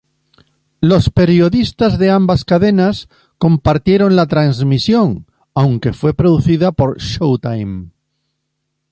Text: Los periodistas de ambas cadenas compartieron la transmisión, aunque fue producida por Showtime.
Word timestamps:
Los 0.81 1.11
periodistas 1.11 1.99
de 1.99 2.09
ambas 2.09 2.43
cadenas 2.43 3.07
compartieron 3.37 4.15
la 4.15 4.25
transmisión, 4.25 5.27
aunque 5.53 5.93
fue 5.93 6.15
producida 6.15 6.71
por 6.71 6.97
Showtime. 6.99 7.91